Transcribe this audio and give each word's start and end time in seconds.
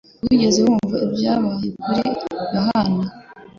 Wigeze 0.25 0.59
wumva 0.65 0.95
ibyabaye 1.05 1.67
kuri 1.81 2.09
Yohana? 2.55 3.03